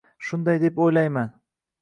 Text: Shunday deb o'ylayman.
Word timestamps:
Shunday 0.27 0.57
deb 0.63 0.81
o'ylayman. 0.85 1.29